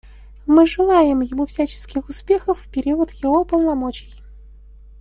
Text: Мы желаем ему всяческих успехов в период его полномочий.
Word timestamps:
Мы 0.47 0.65
желаем 0.65 1.21
ему 1.21 1.45
всяческих 1.45 2.09
успехов 2.09 2.59
в 2.59 2.67
период 2.71 3.11
его 3.11 3.45
полномочий. 3.45 4.11